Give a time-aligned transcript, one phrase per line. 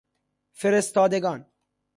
[0.51, 1.45] فرستادگان